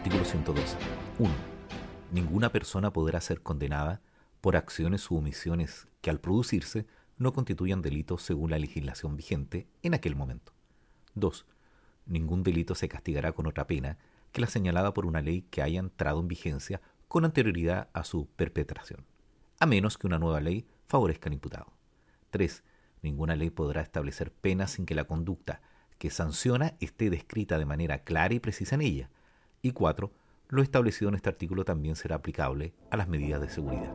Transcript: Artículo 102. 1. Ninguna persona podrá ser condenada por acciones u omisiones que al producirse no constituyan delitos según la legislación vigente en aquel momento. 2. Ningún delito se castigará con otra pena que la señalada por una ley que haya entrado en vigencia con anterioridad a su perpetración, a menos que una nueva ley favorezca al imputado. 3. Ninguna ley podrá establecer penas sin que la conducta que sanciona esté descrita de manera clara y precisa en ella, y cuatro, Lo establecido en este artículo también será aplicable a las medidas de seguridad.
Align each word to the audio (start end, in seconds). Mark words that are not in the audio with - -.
Artículo 0.00 0.24
102. 0.24 0.76
1. 1.18 1.30
Ninguna 2.10 2.50
persona 2.50 2.90
podrá 2.90 3.20
ser 3.20 3.42
condenada 3.42 4.00
por 4.40 4.56
acciones 4.56 5.10
u 5.10 5.18
omisiones 5.18 5.88
que 6.00 6.08
al 6.08 6.20
producirse 6.20 6.86
no 7.18 7.34
constituyan 7.34 7.82
delitos 7.82 8.22
según 8.22 8.50
la 8.50 8.58
legislación 8.58 9.14
vigente 9.14 9.68
en 9.82 9.92
aquel 9.92 10.16
momento. 10.16 10.54
2. 11.16 11.44
Ningún 12.06 12.42
delito 12.42 12.74
se 12.74 12.88
castigará 12.88 13.32
con 13.32 13.46
otra 13.46 13.66
pena 13.66 13.98
que 14.32 14.40
la 14.40 14.46
señalada 14.46 14.94
por 14.94 15.04
una 15.04 15.20
ley 15.20 15.42
que 15.42 15.60
haya 15.60 15.80
entrado 15.80 16.18
en 16.20 16.28
vigencia 16.28 16.80
con 17.06 17.26
anterioridad 17.26 17.90
a 17.92 18.02
su 18.04 18.26
perpetración, 18.26 19.04
a 19.58 19.66
menos 19.66 19.98
que 19.98 20.06
una 20.06 20.18
nueva 20.18 20.40
ley 20.40 20.66
favorezca 20.88 21.28
al 21.28 21.34
imputado. 21.34 21.74
3. 22.30 22.64
Ninguna 23.02 23.36
ley 23.36 23.50
podrá 23.50 23.82
establecer 23.82 24.32
penas 24.32 24.70
sin 24.70 24.86
que 24.86 24.94
la 24.94 25.04
conducta 25.04 25.60
que 25.98 26.08
sanciona 26.08 26.74
esté 26.80 27.10
descrita 27.10 27.58
de 27.58 27.66
manera 27.66 28.02
clara 28.02 28.32
y 28.32 28.40
precisa 28.40 28.76
en 28.76 28.80
ella, 28.80 29.10
y 29.62 29.72
cuatro, 29.72 30.12
Lo 30.48 30.62
establecido 30.62 31.08
en 31.08 31.14
este 31.14 31.28
artículo 31.28 31.64
también 31.64 31.94
será 31.94 32.16
aplicable 32.16 32.72
a 32.90 32.96
las 32.96 33.08
medidas 33.08 33.40
de 33.40 33.50
seguridad. 33.50 33.94